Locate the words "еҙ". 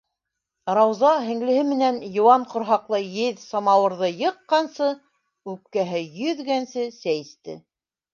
3.17-3.43